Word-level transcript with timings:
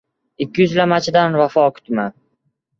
—Ikkiyuzlamachidan 0.45 1.39
vafo 1.43 1.69
kutma. 1.79 2.11